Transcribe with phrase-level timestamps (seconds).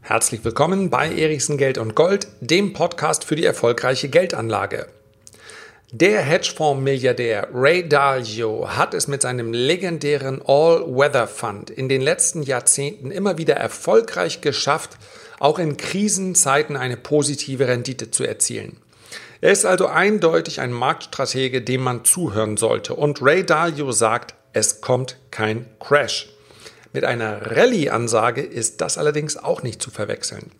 [0.00, 4.86] Herzlich willkommen bei Erichsen Geld und Gold, dem Podcast für die erfolgreiche Geldanlage.
[5.90, 13.10] Der Hedgefonds-Milliardär Ray Dalio hat es mit seinem legendären All-Weather Fund in den letzten Jahrzehnten
[13.10, 14.98] immer wieder erfolgreich geschafft,
[15.40, 18.76] auch in Krisenzeiten eine positive Rendite zu erzielen.
[19.40, 22.94] Er ist also eindeutig ein Marktstratege, dem man zuhören sollte.
[22.94, 26.33] Und Ray Dalio sagt, es kommt kein Crash.
[26.94, 30.50] Mit einer Rallye-Ansage ist das allerdings auch nicht zu verwechseln.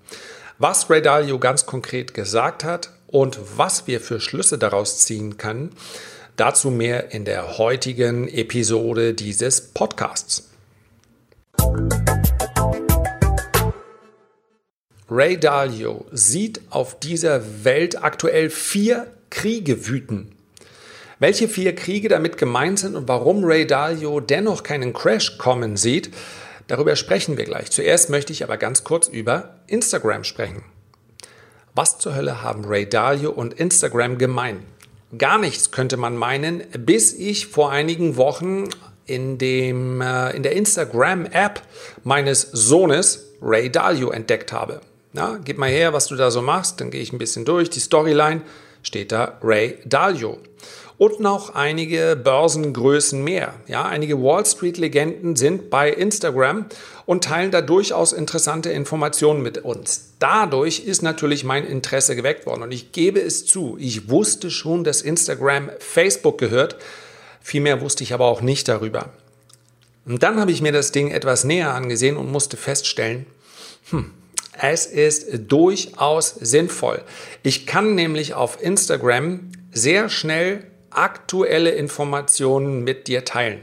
[0.58, 5.70] Was Ray Dalio ganz konkret gesagt hat, und was wir für Schlüsse daraus ziehen können.
[6.34, 10.50] Dazu mehr in der heutigen Episode dieses Podcasts.
[15.08, 20.32] Ray Dalio sieht auf dieser Welt aktuell vier Kriege wüten.
[21.24, 26.10] Welche vier Kriege damit gemeint sind und warum Ray Dalio dennoch keinen Crash kommen sieht,
[26.66, 27.70] darüber sprechen wir gleich.
[27.70, 30.64] Zuerst möchte ich aber ganz kurz über Instagram sprechen.
[31.74, 34.66] Was zur Hölle haben Ray Dalio und Instagram gemein?
[35.16, 38.68] Gar nichts könnte man meinen, bis ich vor einigen Wochen
[39.06, 41.62] in, dem, äh, in der Instagram-App
[42.02, 44.82] meines Sohnes Ray Dalio entdeckt habe.
[45.14, 47.70] Na, gib mal her, was du da so machst, dann gehe ich ein bisschen durch.
[47.70, 48.42] Die Storyline
[48.82, 50.38] steht da Ray Dalio
[50.96, 53.54] und noch einige Börsengrößen mehr.
[53.66, 56.66] Ja, einige Wall Street Legenden sind bei Instagram
[57.06, 60.12] und teilen da durchaus interessante Informationen mit uns.
[60.18, 64.84] Dadurch ist natürlich mein Interesse geweckt worden und ich gebe es zu, ich wusste schon,
[64.84, 66.76] dass Instagram Facebook gehört,
[67.40, 69.10] viel mehr wusste ich aber auch nicht darüber.
[70.06, 73.26] Und dann habe ich mir das Ding etwas näher angesehen und musste feststellen,
[73.90, 74.12] hm,
[74.60, 77.02] es ist durchaus sinnvoll.
[77.42, 80.64] Ich kann nämlich auf Instagram sehr schnell
[80.96, 83.60] aktuelle Informationen mit dir teilen.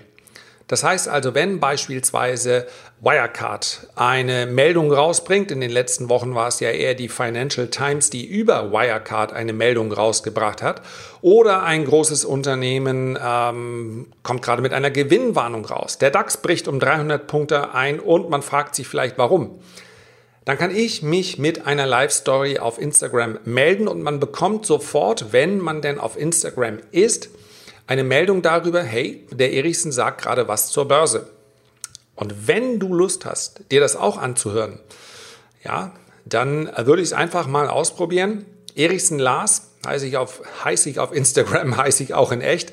[0.71, 2.65] Das heißt also, wenn beispielsweise
[3.01, 8.09] Wirecard eine Meldung rausbringt, in den letzten Wochen war es ja eher die Financial Times,
[8.09, 10.81] die über Wirecard eine Meldung rausgebracht hat,
[11.21, 15.97] oder ein großes Unternehmen ähm, kommt gerade mit einer Gewinnwarnung raus.
[15.97, 19.59] Der DAX bricht um 300 Punkte ein und man fragt sich vielleicht warum
[20.45, 25.59] dann kann ich mich mit einer Live-Story auf Instagram melden und man bekommt sofort, wenn
[25.59, 27.29] man denn auf Instagram ist,
[27.85, 31.27] eine Meldung darüber, hey, der Erichsen sagt gerade was zur Börse.
[32.15, 34.79] Und wenn du Lust hast, dir das auch anzuhören,
[35.63, 35.91] ja,
[36.25, 38.45] dann würde ich es einfach mal ausprobieren.
[38.75, 42.71] Erichsen Lars heiße ich auf, heiße ich auf Instagram, heiße ich auch in echt.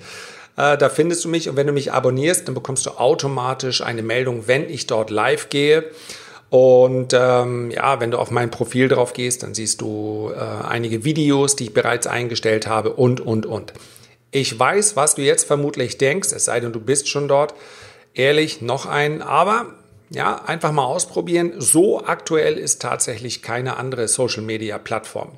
[0.56, 4.02] Äh, da findest du mich und wenn du mich abonnierst, dann bekommst du automatisch eine
[4.02, 5.84] Meldung, wenn ich dort live gehe.
[6.50, 11.04] Und ähm, ja, wenn du auf mein Profil drauf gehst, dann siehst du äh, einige
[11.04, 13.74] Videos, die ich bereits eingestellt habe und, und, und.
[14.30, 17.54] Ich weiß, was du jetzt vermutlich denkst, es sei denn, du bist schon dort.
[18.14, 19.66] Ehrlich, noch ein, aber
[20.10, 21.54] ja, einfach mal ausprobieren.
[21.58, 25.32] So aktuell ist tatsächlich keine andere Social-Media-Plattform.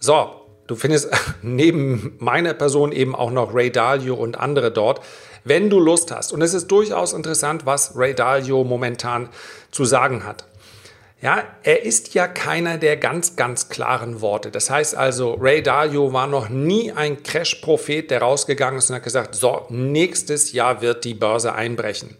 [0.00, 0.30] So,
[0.66, 1.08] du findest
[1.42, 5.00] neben meiner Person eben auch noch Ray Dalio und andere dort
[5.44, 6.32] wenn du Lust hast.
[6.32, 9.28] Und es ist durchaus interessant, was Ray Dalio momentan
[9.70, 10.44] zu sagen hat.
[11.22, 14.50] Ja, er ist ja keiner der ganz, ganz klaren Worte.
[14.50, 19.04] Das heißt also, Ray Dalio war noch nie ein Crash-Prophet, der rausgegangen ist und hat
[19.04, 22.16] gesagt, so, nächstes Jahr wird die Börse einbrechen.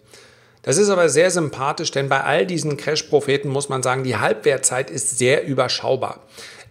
[0.62, 4.88] Das ist aber sehr sympathisch, denn bei all diesen Crash-Propheten muss man sagen, die Halbwertzeit
[4.88, 6.21] ist sehr überschaubar.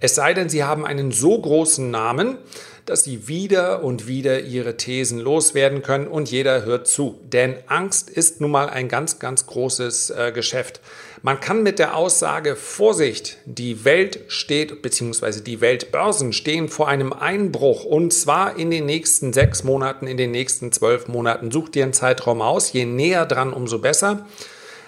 [0.01, 2.39] Es sei denn, sie haben einen so großen Namen,
[2.87, 7.19] dass sie wieder und wieder ihre Thesen loswerden können und jeder hört zu.
[7.23, 10.81] Denn Angst ist nun mal ein ganz, ganz großes äh, Geschäft.
[11.21, 17.13] Man kann mit der Aussage Vorsicht, die Welt steht, beziehungsweise die Weltbörsen stehen vor einem
[17.13, 21.51] Einbruch und zwar in den nächsten sechs Monaten, in den nächsten zwölf Monaten.
[21.51, 24.25] Such dir einen Zeitraum aus, je näher dran, umso besser.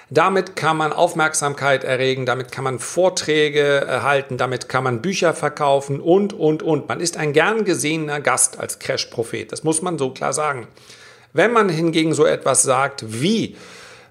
[0.10, 6.00] Damit kann man Aufmerksamkeit erregen, damit kann man Vorträge erhalten, damit kann man Bücher verkaufen
[6.00, 6.88] und, und, und.
[6.88, 10.68] Man ist ein gern gesehener Gast als Crash-Prophet, das muss man so klar sagen.
[11.32, 13.56] Wenn man hingegen so etwas sagt wie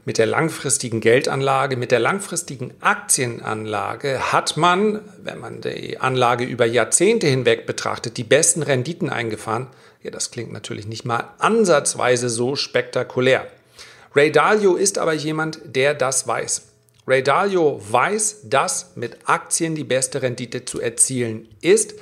[0.04, 6.66] mit der langfristigen Geldanlage, mit der langfristigen Aktienanlage hat man, wenn man die Anlage über
[6.66, 9.68] Jahrzehnte hinweg betrachtet, die besten Renditen eingefahren.
[10.02, 13.46] Ja, das klingt natürlich nicht mal ansatzweise so spektakulär.
[14.14, 16.62] Ray Dalio ist aber jemand, der das weiß.
[17.06, 21.94] Ray Dalio weiß, dass mit Aktien die beste Rendite zu erzielen ist.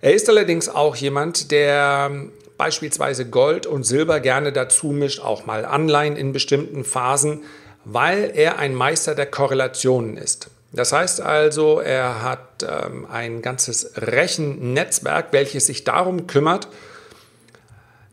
[0.00, 2.10] Er ist allerdings auch jemand, der
[2.58, 7.44] beispielsweise Gold und Silber gerne dazu mischt, auch mal Anleihen in bestimmten Phasen,
[7.84, 10.50] weil er ein Meister der Korrelationen ist.
[10.72, 16.68] Das heißt also, er hat ähm, ein ganzes Rechennetzwerk, welches sich darum kümmert,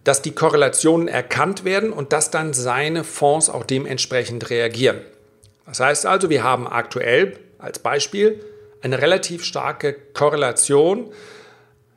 [0.03, 5.01] dass die Korrelationen erkannt werden und dass dann seine Fonds auch dementsprechend reagieren.
[5.65, 8.43] Das heißt also, wir haben aktuell als Beispiel
[8.81, 11.11] eine relativ starke Korrelation,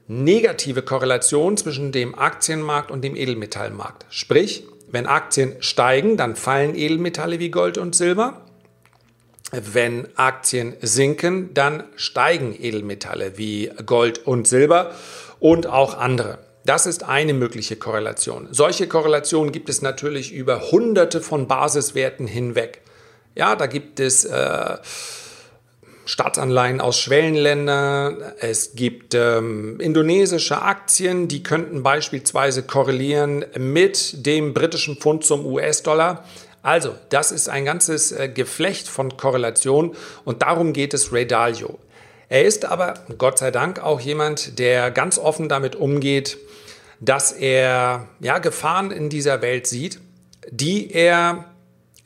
[0.07, 4.07] negative Korrelation zwischen dem Aktienmarkt und dem Edelmetallmarkt.
[4.09, 8.43] Sprich, wenn Aktien steigen, dann fallen Edelmetalle wie Gold und Silber.
[9.51, 14.93] Wenn Aktien sinken, dann steigen Edelmetalle wie Gold und Silber
[15.41, 16.39] und auch andere.
[16.67, 18.49] Das ist eine mögliche Korrelation.
[18.51, 22.81] Solche Korrelationen gibt es natürlich über hunderte von Basiswerten hinweg.
[23.37, 24.77] Ja, da gibt es äh,
[26.07, 34.97] Staatsanleihen aus Schwellenländern, es gibt ähm, indonesische Aktien, die könnten beispielsweise korrelieren mit dem britischen
[34.97, 36.25] Pfund zum US-Dollar.
[36.63, 39.93] Also, das ist ein ganzes äh, Geflecht von Korrelationen
[40.25, 41.79] und darum geht es Ray Dalio.
[42.29, 46.39] Er ist aber, Gott sei Dank, auch jemand, der ganz offen damit umgeht,
[47.01, 50.01] dass er ja, Gefahren in dieser Welt sieht,
[50.51, 51.47] die er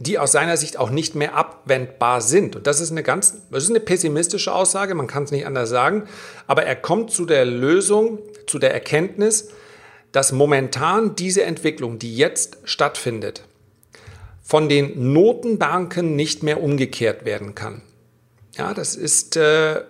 [0.01, 2.57] die aus seiner Sicht auch nicht mehr abwendbar sind.
[2.57, 5.69] Und das ist eine ganz, das ist eine pessimistische Aussage, man kann es nicht anders
[5.69, 6.05] sagen,
[6.47, 9.51] aber er kommt zu der Lösung, zu der Erkenntnis,
[10.11, 13.45] dass momentan diese Entwicklung, die jetzt stattfindet,
[14.43, 17.83] von den Notenbanken nicht mehr umgekehrt werden kann.
[18.57, 19.83] Ja, das ist äh,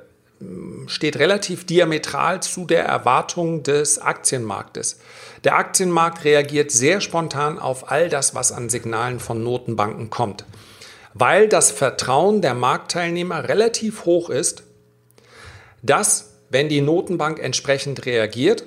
[0.87, 4.99] steht relativ diametral zu der Erwartung des Aktienmarktes.
[5.45, 10.45] Der Aktienmarkt reagiert sehr spontan auf all das, was an Signalen von Notenbanken kommt,
[11.15, 14.63] weil das Vertrauen der Marktteilnehmer relativ hoch ist,
[15.83, 18.65] dass, wenn die Notenbank entsprechend reagiert,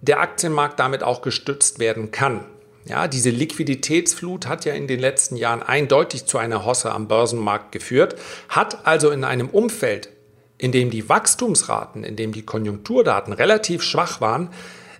[0.00, 2.44] der Aktienmarkt damit auch gestützt werden kann.
[2.84, 7.72] Ja, diese Liquiditätsflut hat ja in den letzten Jahren eindeutig zu einer Hosse am Börsenmarkt
[7.72, 8.14] geführt,
[8.48, 10.10] hat also in einem Umfeld,
[10.58, 14.50] in dem die Wachstumsraten, in dem die Konjunkturdaten relativ schwach waren,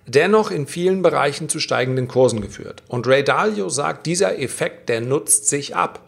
[0.06, 2.82] dennoch in vielen Bereichen zu steigenden Kursen geführt.
[2.88, 6.00] Und Ray Dalio sagt, dieser Effekt, der nutzt sich ab.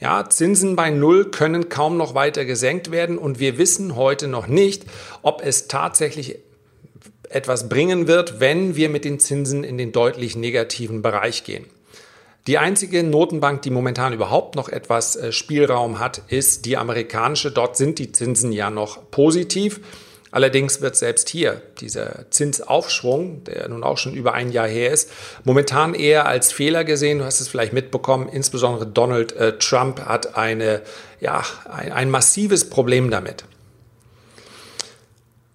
[0.00, 4.46] Ja, Zinsen bei Null können kaum noch weiter gesenkt werden und wir wissen heute noch
[4.46, 4.84] nicht,
[5.22, 6.38] ob es tatsächlich
[7.28, 11.66] etwas bringen wird, wenn wir mit den Zinsen in den deutlich negativen Bereich gehen.
[12.46, 17.50] Die einzige Notenbank, die momentan überhaupt noch etwas äh, Spielraum hat, ist die amerikanische.
[17.50, 19.80] Dort sind die Zinsen ja noch positiv.
[20.30, 25.10] Allerdings wird selbst hier dieser Zinsaufschwung, der nun auch schon über ein Jahr her ist,
[25.44, 27.20] momentan eher als Fehler gesehen.
[27.20, 30.82] Du hast es vielleicht mitbekommen, insbesondere Donald äh, Trump hat eine,
[31.20, 33.44] ja, ein, ein massives Problem damit.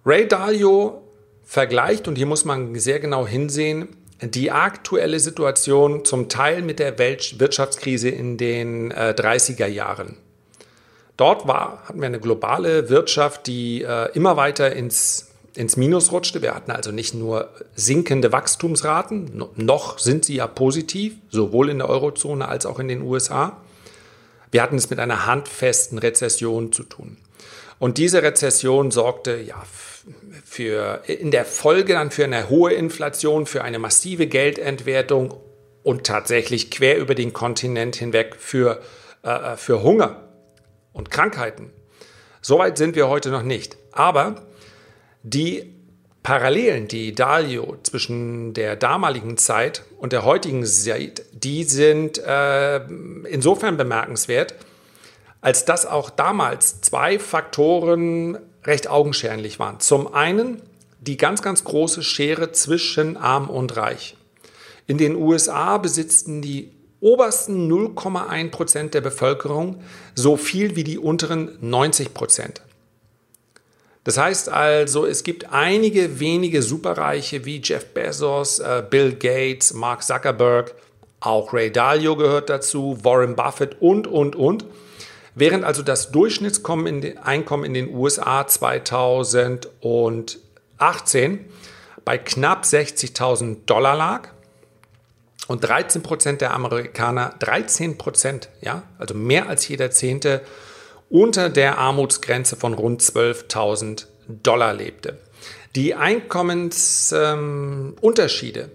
[0.06, 1.02] Ray Dalio
[1.44, 3.88] vergleicht, und hier muss man sehr genau hinsehen,
[4.22, 10.16] die aktuelle Situation zum Teil mit der Weltwirtschaftskrise in den äh, 30er Jahren.
[11.16, 16.42] Dort war, hatten wir eine globale Wirtschaft, die äh, immer weiter ins, ins Minus rutschte.
[16.42, 21.88] Wir hatten also nicht nur sinkende Wachstumsraten, noch sind sie ja positiv, sowohl in der
[21.88, 23.58] Eurozone als auch in den USA.
[24.50, 27.16] Wir hatten es mit einer handfesten Rezession zu tun.
[27.80, 29.60] Und diese Rezession sorgte ja
[30.44, 35.34] für, in der Folge dann für eine hohe Inflation, für eine massive Geldentwertung
[35.82, 38.82] und tatsächlich quer über den Kontinent hinweg für,
[39.22, 40.28] äh, für Hunger
[40.92, 41.70] und Krankheiten.
[42.42, 43.78] Soweit sind wir heute noch nicht.
[43.92, 44.42] Aber
[45.22, 45.74] die
[46.22, 52.84] Parallelen, die Dalio zwischen der damaligen Zeit und der heutigen Zeit, die sind äh,
[53.24, 54.54] insofern bemerkenswert,
[55.40, 59.80] als dass auch damals zwei Faktoren recht augenscheinlich waren.
[59.80, 60.62] Zum einen
[61.00, 64.16] die ganz, ganz große Schere zwischen arm und reich.
[64.86, 69.82] In den USA besitzten die obersten 0,1 Prozent der Bevölkerung
[70.14, 72.60] so viel wie die unteren 90 Prozent.
[74.04, 80.02] Das heißt also, es gibt einige wenige Superreiche wie Jeff Bezos, äh, Bill Gates, Mark
[80.02, 80.74] Zuckerberg,
[81.20, 84.64] auch Ray Dalio gehört dazu, Warren Buffett und, und, und.
[85.34, 91.44] Während also das Durchschnittseinkommen in den USA 2018
[92.04, 94.28] bei knapp 60.000 Dollar lag
[95.46, 100.42] und 13 Prozent der Amerikaner, 13 Prozent, ja, also mehr als jeder Zehnte,
[101.08, 105.18] unter der Armutsgrenze von rund 12.000 Dollar lebte.
[105.74, 108.70] Die Einkommensunterschiede, ähm,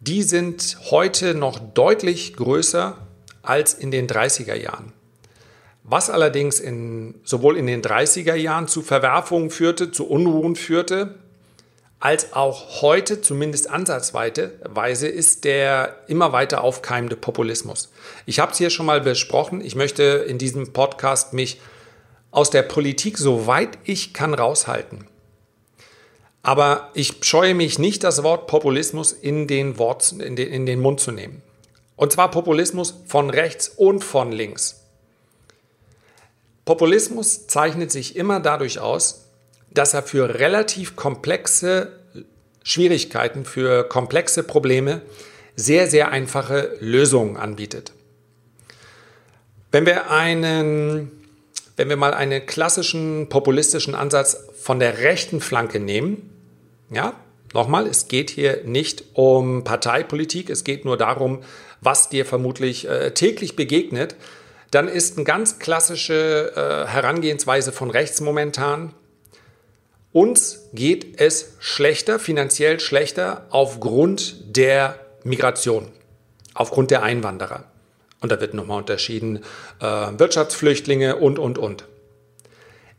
[0.00, 2.96] die sind heute noch deutlich größer
[3.42, 4.92] als in den 30er Jahren.
[5.90, 11.14] Was allerdings in, sowohl in den 30er Jahren zu Verwerfungen führte, zu Unruhen führte,
[11.98, 17.90] als auch heute zumindest ansatzweise ist der immer weiter aufkeimende Populismus.
[18.26, 19.62] Ich habe es hier schon mal besprochen.
[19.62, 21.58] Ich möchte in diesem Podcast mich
[22.32, 25.06] aus der Politik, soweit ich kann, raushalten.
[26.42, 30.80] Aber ich scheue mich nicht, das Wort Populismus in den, Wort, in den, in den
[30.80, 31.40] Mund zu nehmen.
[31.96, 34.87] Und zwar Populismus von rechts und von links.
[36.68, 39.30] Populismus zeichnet sich immer dadurch aus,
[39.70, 41.98] dass er für relativ komplexe
[42.62, 45.00] Schwierigkeiten, für komplexe Probleme
[45.56, 47.94] sehr, sehr einfache Lösungen anbietet.
[49.72, 51.10] Wenn wir einen,
[51.78, 56.28] wenn wir mal einen klassischen populistischen Ansatz von der rechten Flanke nehmen,
[56.90, 57.14] ja,
[57.54, 61.40] nochmal, es geht hier nicht um Parteipolitik, es geht nur darum,
[61.80, 64.16] was dir vermutlich äh, täglich begegnet,
[64.70, 68.94] dann ist eine ganz klassische äh, Herangehensweise von rechts momentan,
[70.12, 75.92] uns geht es schlechter, finanziell schlechter aufgrund der Migration,
[76.54, 77.64] aufgrund der Einwanderer.
[78.20, 79.44] Und da wird nochmal unterschieden,
[79.80, 81.84] äh, Wirtschaftsflüchtlinge und, und, und.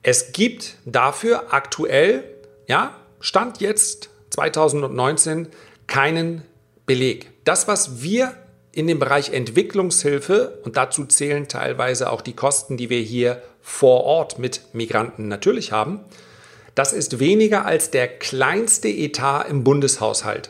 [0.01, 2.23] Es gibt dafür aktuell,
[2.67, 5.49] ja, Stand jetzt 2019,
[5.88, 6.43] keinen
[6.85, 7.31] Beleg.
[7.43, 8.33] Das, was wir
[8.79, 14.05] in dem Bereich Entwicklungshilfe, und dazu zählen teilweise auch die Kosten, die wir hier vor
[14.05, 16.00] Ort mit Migranten natürlich haben,
[16.75, 20.50] das ist weniger als der kleinste Etat im Bundeshaushalt.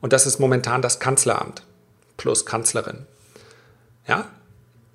[0.00, 1.62] Und das ist momentan das Kanzleramt
[2.16, 3.06] plus Kanzlerin.
[4.08, 4.30] Ja?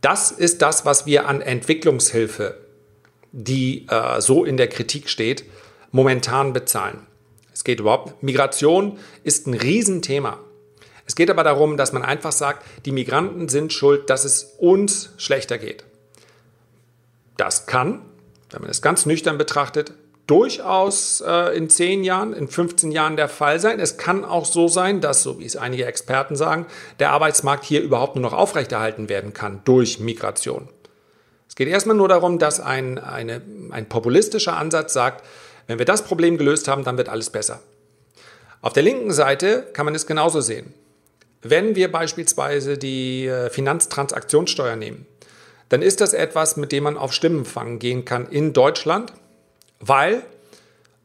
[0.01, 2.57] Das ist das, was wir an Entwicklungshilfe,
[3.31, 5.45] die äh, so in der Kritik steht,
[5.91, 7.05] momentan bezahlen.
[7.53, 10.39] Es geht überhaupt, Migration ist ein Riesenthema.
[11.09, 15.09] Es geht aber darum, dass man einfach sagt, die Migranten sind schuld, dass es uns
[15.17, 15.83] schlechter geht.
[17.35, 18.03] Das kann,
[18.51, 19.91] wenn man es ganz nüchtern betrachtet,
[20.27, 23.79] durchaus äh, in 10 Jahren, in 15 Jahren der Fall sein.
[23.79, 26.67] Es kann auch so sein, dass, so wie es einige Experten sagen,
[26.99, 30.69] der Arbeitsmarkt hier überhaupt nur noch aufrechterhalten werden kann durch Migration.
[31.47, 35.25] Es geht erstmal nur darum, dass ein, eine, ein populistischer Ansatz sagt,
[35.65, 37.61] wenn wir das Problem gelöst haben, dann wird alles besser.
[38.61, 40.75] Auf der linken Seite kann man es genauso sehen.
[41.41, 45.05] Wenn wir beispielsweise die äh, Finanztransaktionssteuer nehmen,
[45.69, 49.13] dann ist das etwas, mit dem man auf Stimmenfang gehen kann in Deutschland
[49.79, 50.23] weil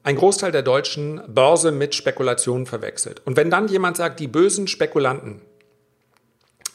[0.03, 3.23] ein Großteil der Deutschen Börse mit Spekulationen verwechselt.
[3.25, 5.41] Und wenn dann jemand sagt, die bösen Spekulanten,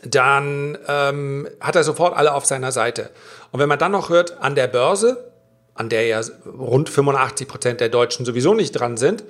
[0.04, 3.12] dann ähm, hat er sofort alle auf seiner Seite.
[3.52, 5.32] Und wenn man dann noch hört, an der Börse,
[5.76, 9.24] an der ja rund 85 Prozent der Deutschen sowieso nicht dran sind,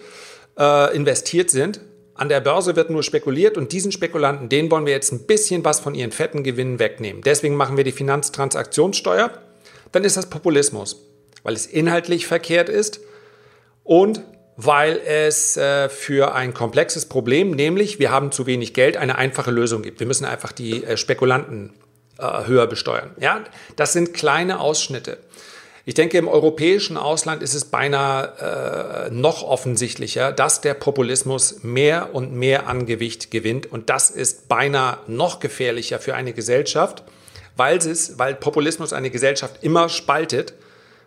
[0.58, 1.82] äh, investiert sind,
[2.20, 5.66] an der Börse wird nur spekuliert und diesen Spekulanten, denen wollen wir jetzt ein bisschen
[5.66, 7.22] was von ihren fetten Gewinnen wegnehmen.
[7.22, 9.32] Deswegen machen wir die Finanztransaktionssteuer.
[9.92, 11.10] Dann ist das Populismus
[11.44, 13.02] weil es inhaltlich verkehrt ist
[13.84, 14.22] und
[14.56, 19.52] weil es äh, für ein komplexes Problem, nämlich wir haben zu wenig Geld, eine einfache
[19.52, 20.02] Lösung gibt.
[20.02, 21.74] Wir müssen einfach die äh, Spekulanten
[22.18, 23.12] äh, höher besteuern.
[23.20, 23.42] Ja,
[23.78, 25.18] das sind kleine Ausschnitte.
[25.90, 32.14] Ich denke, im europäischen Ausland ist es beinahe äh, noch offensichtlicher, dass der Populismus mehr
[32.14, 33.72] und mehr an Gewicht gewinnt.
[33.72, 37.02] Und das ist beinahe noch gefährlicher für eine Gesellschaft,
[37.58, 40.54] weil, es, weil Populismus eine Gesellschaft immer spaltet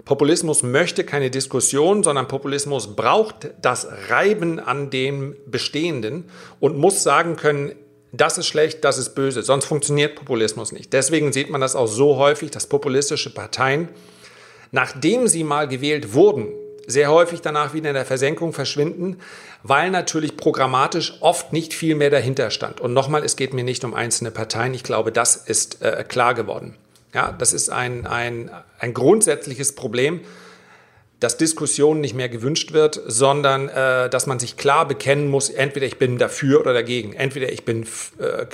[0.04, 6.24] Populismus möchte keine Diskussion, sondern Populismus braucht das Reiben an dem Bestehenden
[6.58, 7.76] und muss sagen können,
[8.10, 9.44] das ist schlecht, das ist böse.
[9.44, 10.92] Sonst funktioniert Populismus nicht.
[10.92, 13.88] Deswegen sieht man das auch so häufig, dass populistische Parteien,
[14.73, 16.49] nachdem sie mal gewählt wurden,
[16.87, 19.19] sehr häufig danach wieder in der Versenkung verschwinden,
[19.62, 22.81] weil natürlich programmatisch oft nicht viel mehr dahinter stand.
[22.81, 24.75] Und nochmal, es geht mir nicht um einzelne Parteien.
[24.75, 26.75] Ich glaube, das ist äh, klar geworden.
[27.14, 28.50] Ja, das ist ein, ein,
[28.81, 30.23] ein grundsätzliches Problem,
[31.21, 35.87] dass Diskussion nicht mehr gewünscht wird, sondern äh, dass man sich klar bekennen muss, entweder
[35.87, 37.12] ich bin dafür oder dagegen.
[37.12, 37.87] Entweder ich bin
[38.19, 38.47] äh,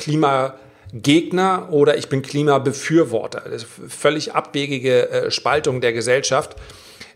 [0.90, 3.40] Klimagegner oder ich bin Klimabefürworter.
[3.40, 6.56] Das ist eine völlig abwegige äh, Spaltung der Gesellschaft.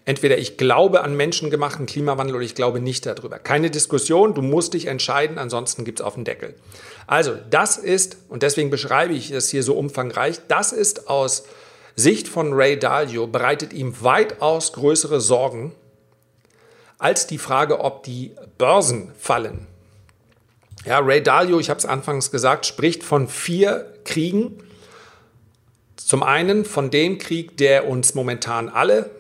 [0.05, 3.39] Entweder ich glaube an menschengemachten Klimawandel oder ich glaube nicht darüber.
[3.39, 6.55] Keine Diskussion, du musst dich entscheiden, ansonsten gibt es auf den Deckel.
[7.07, 11.45] Also das ist, und deswegen beschreibe ich es hier so umfangreich, das ist aus
[11.95, 15.73] Sicht von Ray Dalio, bereitet ihm weitaus größere Sorgen
[16.99, 19.69] als die Frage, ob die Börsen fallen.
[20.85, 24.59] Ja, Ray Dalio, ich habe es anfangs gesagt, spricht von vier Kriegen.
[25.97, 29.11] Zum einen von dem Krieg, der uns momentan alle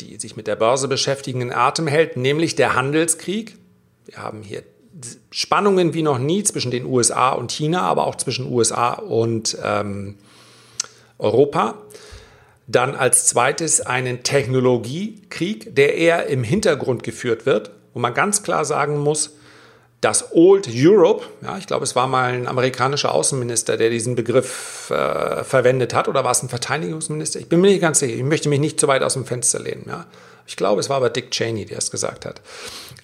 [0.00, 3.56] die sich mit der Börse beschäftigen, in Atem hält, nämlich der Handelskrieg.
[4.06, 4.62] Wir haben hier
[5.30, 10.16] Spannungen wie noch nie zwischen den USA und China, aber auch zwischen USA und ähm,
[11.18, 11.78] Europa.
[12.66, 18.64] Dann als zweites einen Technologiekrieg, der eher im Hintergrund geführt wird, wo man ganz klar
[18.64, 19.36] sagen muss,
[20.00, 24.90] das Old Europe, ja, ich glaube, es war mal ein amerikanischer Außenminister, der diesen Begriff
[24.90, 27.38] äh, verwendet hat, oder war es ein Verteidigungsminister?
[27.38, 28.14] Ich bin mir nicht ganz sicher.
[28.14, 29.84] Ich möchte mich nicht zu weit aus dem Fenster lehnen.
[29.86, 30.06] Ja.
[30.46, 32.40] Ich glaube, es war aber Dick Cheney, der es gesagt hat.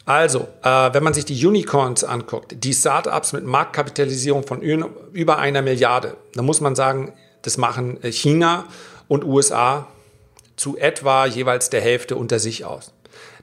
[0.07, 5.61] Also, äh, wenn man sich die Unicorns anguckt, die Startups mit Marktkapitalisierung von über einer
[5.61, 7.13] Milliarde, dann muss man sagen,
[7.43, 8.65] das machen äh, China
[9.07, 9.87] und USA
[10.57, 12.95] zu etwa jeweils der Hälfte unter sich aus.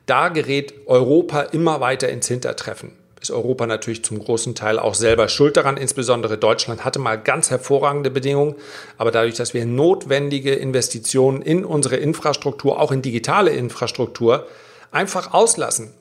[0.07, 5.29] Da gerät Europa immer weiter ins Hintertreffen ist Europa natürlich zum großen Teil auch selber
[5.29, 5.77] schuld daran.
[5.77, 8.55] Insbesondere Deutschland hatte mal ganz hervorragende Bedingungen.
[8.97, 14.45] Aber dadurch, dass wir notwendige Investitionen in unsere Infrastruktur, auch in digitale Infrastruktur,
[14.91, 15.93] einfach auslassen,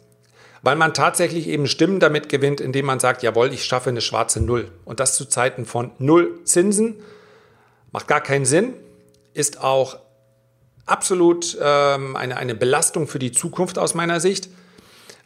[0.62, 4.40] weil man tatsächlich eben Stimmen damit gewinnt, indem man sagt, jawohl, ich schaffe eine schwarze
[4.40, 4.70] Null.
[4.84, 6.96] Und das zu Zeiten von Null Zinsen
[7.92, 8.74] macht gar keinen Sinn,
[9.32, 9.96] ist auch
[10.86, 14.48] absolut ähm, eine, eine Belastung für die Zukunft aus meiner Sicht.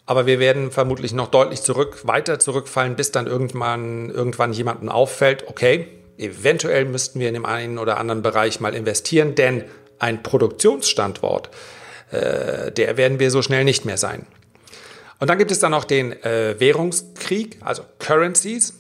[0.07, 5.49] Aber wir werden vermutlich noch deutlich zurück, weiter zurückfallen, bis dann irgendwann, irgendwann jemandem auffällt,
[5.49, 9.65] okay, eventuell müssten wir in dem einen oder anderen Bereich mal investieren, denn
[9.99, 11.51] ein Produktionsstandort,
[12.13, 14.27] äh, der werden wir so schnell nicht mehr sein.
[15.19, 18.75] Und dann gibt es dann noch den äh, Währungskrieg, also Currencies.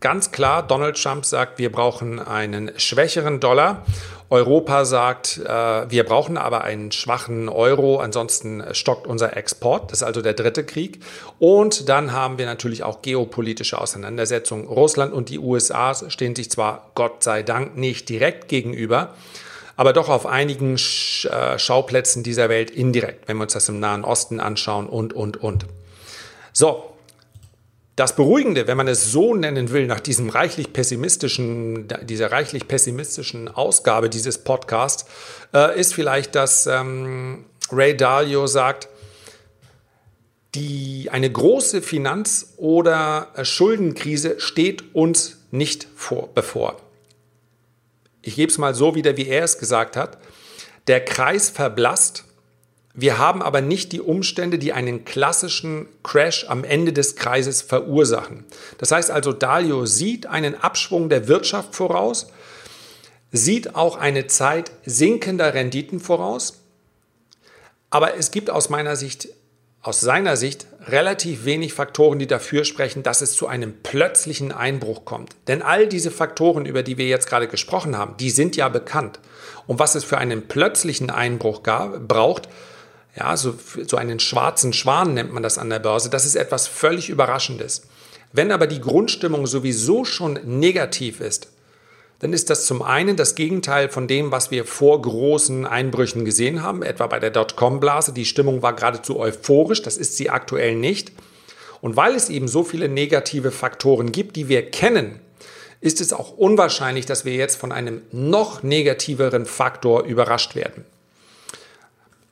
[0.00, 3.84] Ganz klar, Donald Trump sagt, wir brauchen einen schwächeren Dollar.
[4.30, 9.90] Europa sagt, äh, wir brauchen aber einen schwachen Euro, ansonsten stockt unser Export.
[9.90, 11.00] Das ist also der dritte Krieg.
[11.38, 14.66] Und dann haben wir natürlich auch geopolitische Auseinandersetzungen.
[14.66, 19.14] Russland und die USA stehen sich zwar Gott sei Dank nicht direkt gegenüber,
[19.76, 24.04] aber doch auf einigen äh, Schauplätzen dieser Welt indirekt, wenn wir uns das im Nahen
[24.04, 25.64] Osten anschauen und, und, und.
[26.52, 26.84] So,
[27.98, 33.48] das Beruhigende, wenn man es so nennen will, nach diesem reichlich pessimistischen, dieser reichlich pessimistischen
[33.48, 35.06] Ausgabe dieses Podcasts,
[35.52, 38.88] äh, ist vielleicht, dass ähm, Ray Dalio sagt,
[40.54, 46.76] die, eine große Finanz- oder Schuldenkrise steht uns nicht vor, bevor.
[48.22, 50.18] Ich gebe es mal so wieder, wie er es gesagt hat.
[50.86, 52.24] Der Kreis verblasst
[53.00, 58.44] wir haben aber nicht die Umstände, die einen klassischen Crash am Ende des Kreises verursachen.
[58.78, 62.26] Das heißt also, Dalio sieht einen Abschwung der Wirtschaft voraus,
[63.30, 66.64] sieht auch eine Zeit sinkender Renditen voraus,
[67.88, 69.28] aber es gibt aus meiner Sicht,
[69.80, 75.04] aus seiner Sicht, relativ wenig Faktoren, die dafür sprechen, dass es zu einem plötzlichen Einbruch
[75.04, 75.36] kommt.
[75.46, 79.20] Denn all diese Faktoren, über die wir jetzt gerade gesprochen haben, die sind ja bekannt.
[79.68, 82.48] Und was es für einen plötzlichen Einbruch gab, braucht,
[83.18, 83.54] ja, so,
[83.86, 86.10] so einen schwarzen Schwan nennt man das an der Börse.
[86.10, 87.82] Das ist etwas völlig Überraschendes.
[88.32, 91.48] Wenn aber die Grundstimmung sowieso schon negativ ist,
[92.20, 96.62] dann ist das zum einen das Gegenteil von dem, was wir vor großen Einbrüchen gesehen
[96.62, 98.12] haben, etwa bei der Dotcom-Blase.
[98.12, 101.12] Die Stimmung war geradezu euphorisch, das ist sie aktuell nicht.
[101.80, 105.20] Und weil es eben so viele negative Faktoren gibt, die wir kennen,
[105.80, 110.84] ist es auch unwahrscheinlich, dass wir jetzt von einem noch negativeren Faktor überrascht werden.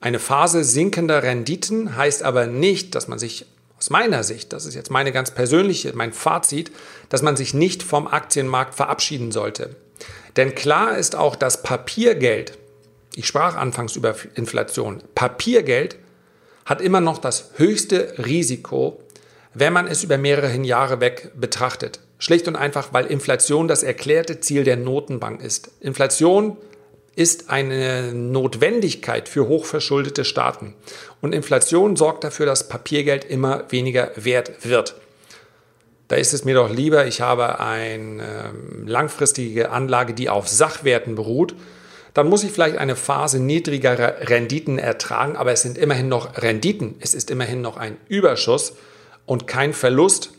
[0.01, 3.47] Eine Phase sinkender Renditen heißt aber nicht, dass man sich
[3.79, 6.71] aus meiner Sicht, das ist jetzt meine ganz persönliche, mein Fazit,
[7.09, 9.77] dass man sich nicht vom Aktienmarkt verabschieden sollte.
[10.37, 12.57] Denn klar ist auch, dass Papiergeld,
[13.15, 15.97] ich sprach anfangs über Inflation, Papiergeld
[16.65, 19.01] hat immer noch das höchste Risiko,
[19.55, 22.01] wenn man es über mehrere Jahre weg betrachtet.
[22.19, 25.71] Schlicht und einfach, weil Inflation das erklärte Ziel der Notenbank ist.
[25.81, 26.57] Inflation
[27.17, 30.75] ist eine Notwendigkeit für hochverschuldete Staaten.
[31.21, 34.95] Und Inflation sorgt dafür, dass Papiergeld immer weniger wert wird.
[36.09, 41.17] Da ist es mir doch lieber, ich habe eine ähm, langfristige Anlage, die auf Sachwerten
[41.17, 41.57] beruht.
[42.15, 46.97] Dann muss ich vielleicht eine Phase niedrigerer Renditen ertragen, aber es sind immerhin noch Renditen.
[47.01, 48.75] Es ist immerhin noch ein Überschuss
[49.25, 50.31] und kein Verlust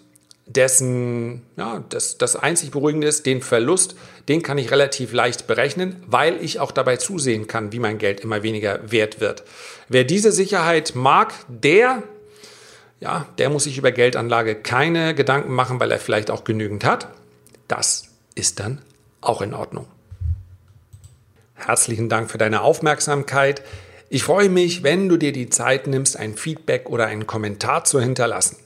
[0.47, 3.95] dessen, ja, das, das einzig Beruhigende ist, den Verlust,
[4.29, 8.21] den kann ich relativ leicht berechnen, weil ich auch dabei zusehen kann, wie mein Geld
[8.21, 9.43] immer weniger wert wird.
[9.89, 12.03] Wer diese Sicherheit mag, der,
[12.99, 17.10] ja, der muss sich über Geldanlage keine Gedanken machen, weil er vielleicht auch genügend hat.
[17.67, 18.81] Das ist dann
[19.21, 19.88] auch in Ordnung.
[21.55, 23.63] Herzlichen Dank für deine Aufmerksamkeit.
[24.10, 27.99] Ich freue mich, wenn du dir die Zeit nimmst, ein Feedback oder einen Kommentar zu
[27.99, 28.57] hinterlassen.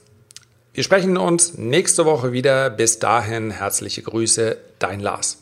[0.74, 2.70] Wir sprechen uns nächste Woche wieder.
[2.70, 5.38] Bis dahin herzliche Grüße, dein Lars.